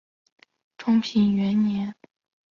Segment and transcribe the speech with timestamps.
[0.79, 1.93] 中平元年。